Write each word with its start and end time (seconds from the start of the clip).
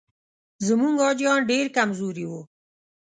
زموږ 0.67 0.95
حاجیان 1.03 1.39
ډېر 1.51 1.65
کمزوري 1.77 2.25
وو. 2.27 2.41